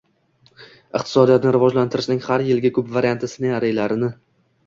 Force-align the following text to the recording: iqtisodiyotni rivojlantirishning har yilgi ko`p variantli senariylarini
iqtisodiyotni 0.99 1.51
rivojlantirishning 1.57 2.23
har 2.29 2.45
yilgi 2.47 2.71
ko`p 2.79 2.85
variantli 2.97 3.29
senariylarini 3.35 4.09